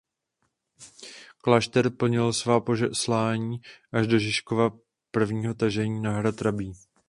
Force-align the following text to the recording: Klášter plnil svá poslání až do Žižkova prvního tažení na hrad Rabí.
Klášter 1.43 1.89
plnil 1.89 2.33
svá 2.33 2.59
poslání 2.61 3.61
až 3.93 4.07
do 4.07 4.19
Žižkova 4.19 4.71
prvního 5.11 5.53
tažení 5.53 6.01
na 6.01 6.11
hrad 6.11 6.41
Rabí. 6.41 6.73